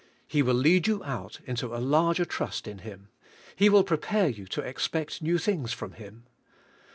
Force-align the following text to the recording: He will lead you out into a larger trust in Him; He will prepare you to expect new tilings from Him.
He 0.25 0.41
will 0.41 0.55
lead 0.55 0.87
you 0.87 1.03
out 1.03 1.41
into 1.45 1.75
a 1.75 1.77
larger 1.77 2.25
trust 2.25 2.67
in 2.67 2.79
Him; 2.79 3.09
He 3.55 3.69
will 3.69 3.83
prepare 3.83 4.29
you 4.29 4.47
to 4.47 4.61
expect 4.61 5.21
new 5.21 5.37
tilings 5.37 5.73
from 5.73 5.91
Him. 5.91 6.23